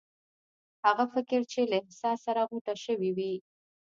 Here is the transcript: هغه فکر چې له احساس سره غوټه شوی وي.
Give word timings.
هغه 0.85 1.05
فکر 1.13 1.39
چې 1.51 1.61
له 1.71 1.75
احساس 1.83 2.17
سره 2.27 2.41
غوټه 2.49 2.73
شوی 2.85 3.09
وي. 3.17 3.33